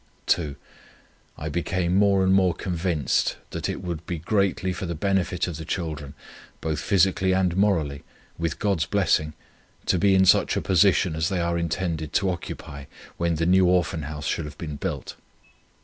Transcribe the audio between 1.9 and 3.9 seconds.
more and more convinced, that it